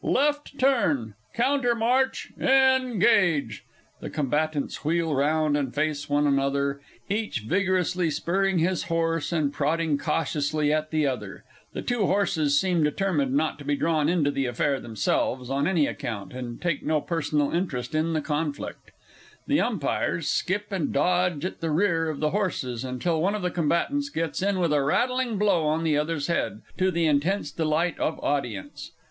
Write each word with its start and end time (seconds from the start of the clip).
Left 0.03 0.57
turn! 0.57 1.13
Countermarch! 1.35 2.35
Engage! 2.39 3.63
(_The 4.01 4.11
Combatants 4.11 4.83
wheel 4.83 5.13
round 5.13 5.55
and 5.55 5.75
face 5.75 6.09
one 6.09 6.25
another, 6.25 6.81
each 7.07 7.41
vigorously 7.43 8.09
spurring 8.09 8.57
his 8.57 8.85
horse 8.85 9.31
and 9.31 9.53
prodding 9.53 9.99
cautiously 9.99 10.73
at 10.73 10.89
the 10.89 11.05
other; 11.05 11.43
the 11.73 11.83
two 11.83 12.07
horses 12.07 12.59
seem 12.59 12.81
determined 12.83 13.35
not 13.35 13.59
to 13.59 13.63
be 13.63 13.75
drawn 13.75 14.09
into 14.09 14.31
the 14.31 14.47
affair 14.47 14.79
themselves 14.79 15.51
on 15.51 15.67
any 15.67 15.85
account, 15.85 16.33
and 16.33 16.59
take 16.59 16.81
no 16.83 16.99
personal 16.99 17.51
interest 17.53 17.93
in 17.93 18.13
the 18.13 18.21
conflict; 18.21 18.89
the 19.45 19.61
umpires 19.61 20.27
skip 20.27 20.71
and 20.71 20.91
dodge 20.91 21.45
at 21.45 21.59
the 21.61 21.69
rear 21.69 22.09
of 22.09 22.19
the 22.19 22.31
horses, 22.31 22.83
until 22.83 23.21
one 23.21 23.35
of 23.35 23.43
the 23.43 23.51
Combatants 23.51 24.09
gets 24.09 24.41
in 24.41 24.57
with 24.57 24.73
a 24.73 24.81
rattling 24.83 25.37
blow 25.37 25.67
on 25.67 25.83
the 25.83 25.95
other's 25.95 26.25
head, 26.25 26.63
to 26.75 26.89
the 26.89 27.05
intense 27.05 27.51
delight 27.51 27.99
of 27.99 28.19
audience. 28.21 28.93